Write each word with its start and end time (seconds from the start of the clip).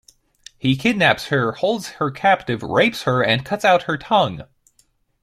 He 0.57 0.75
kidnaps 0.75 1.27
her, 1.27 1.51
holds 1.51 1.89
her 1.99 2.09
captive, 2.09 2.63
rapes 2.63 3.03
her, 3.03 3.21
and 3.23 3.45
cuts 3.45 3.63
out 3.63 3.83
her 3.83 3.99
tongue. 3.99 4.43